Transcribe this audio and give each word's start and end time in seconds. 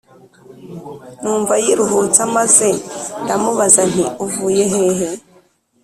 Numva 1.21 1.53
yiruhutsa 1.63 2.21
maze 2.35 2.69
ndamubaza 3.23 3.81
nti 3.91 4.05
uvuye 4.25 4.63
hehe 4.73 5.09